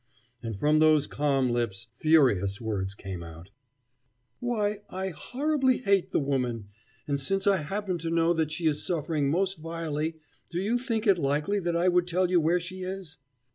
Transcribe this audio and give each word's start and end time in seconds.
And 0.41 0.57
from 0.57 0.79
those 0.79 1.05
calm 1.05 1.49
lips 1.51 1.85
furious 1.99 2.59
words 2.59 2.95
came 2.95 3.21
out: 3.21 3.51
"Why, 4.39 4.79
I 4.89 5.09
horribly 5.09 5.77
hate 5.77 6.11
the 6.11 6.19
woman 6.19 6.69
and 7.07 7.19
since 7.19 7.45
I 7.45 7.57
happen 7.57 7.99
to 7.99 8.09
know 8.09 8.33
that 8.33 8.51
she 8.51 8.65
is 8.65 8.83
suffering 8.83 9.29
most 9.29 9.59
vilely, 9.59 10.15
do 10.49 10.57
you 10.59 10.79
think 10.79 11.05
it 11.05 11.19
likely 11.19 11.59
that 11.59 11.75
I 11.75 11.87
would 11.87 12.07
tell 12.07 12.31
you 12.31 12.39
where 12.41 12.59
she 12.59 12.81
is?" 12.81 13.19